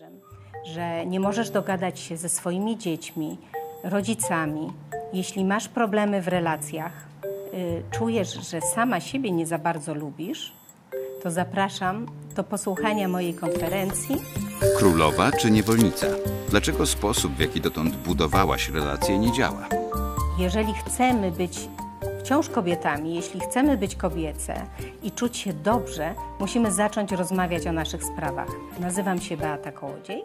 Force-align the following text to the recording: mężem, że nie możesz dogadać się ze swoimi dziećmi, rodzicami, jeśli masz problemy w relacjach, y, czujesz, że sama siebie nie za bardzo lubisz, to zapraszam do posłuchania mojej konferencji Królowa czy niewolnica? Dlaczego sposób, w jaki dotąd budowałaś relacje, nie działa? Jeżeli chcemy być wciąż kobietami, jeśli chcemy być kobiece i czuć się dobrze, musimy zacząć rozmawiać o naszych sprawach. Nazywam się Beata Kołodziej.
mężem, 0.00 0.20
że 0.64 1.06
nie 1.06 1.20
możesz 1.20 1.50
dogadać 1.50 2.00
się 2.00 2.16
ze 2.16 2.28
swoimi 2.28 2.78
dziećmi, 2.78 3.38
rodzicami, 3.84 4.72
jeśli 5.12 5.44
masz 5.44 5.68
problemy 5.68 6.22
w 6.22 6.28
relacjach, 6.28 6.92
y, 7.54 7.82
czujesz, 7.90 8.50
że 8.50 8.60
sama 8.60 9.00
siebie 9.00 9.30
nie 9.30 9.46
za 9.46 9.58
bardzo 9.58 9.94
lubisz, 9.94 10.52
to 11.22 11.30
zapraszam 11.30 12.06
do 12.34 12.44
posłuchania 12.44 13.08
mojej 13.08 13.34
konferencji 13.34 14.16
Królowa 14.78 15.32
czy 15.32 15.50
niewolnica? 15.50 16.06
Dlaczego 16.50 16.86
sposób, 16.86 17.32
w 17.32 17.40
jaki 17.40 17.60
dotąd 17.60 17.96
budowałaś 17.96 18.68
relacje, 18.68 19.18
nie 19.18 19.32
działa? 19.32 19.68
Jeżeli 20.38 20.74
chcemy 20.74 21.30
być 21.30 21.68
wciąż 22.26 22.48
kobietami, 22.48 23.14
jeśli 23.14 23.40
chcemy 23.40 23.76
być 23.76 23.96
kobiece 23.96 24.66
i 25.02 25.10
czuć 25.10 25.36
się 25.36 25.52
dobrze, 25.52 26.14
musimy 26.40 26.72
zacząć 26.72 27.12
rozmawiać 27.12 27.66
o 27.66 27.72
naszych 27.72 28.04
sprawach. 28.04 28.48
Nazywam 28.80 29.20
się 29.20 29.36
Beata 29.36 29.72
Kołodziej. 29.72 30.24